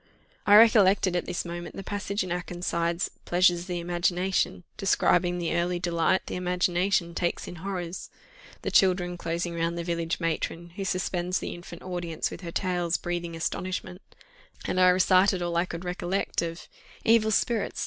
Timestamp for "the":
1.75-1.83, 3.67-3.79, 5.37-5.55, 6.25-6.33, 8.63-8.71, 9.77-9.83, 11.37-11.53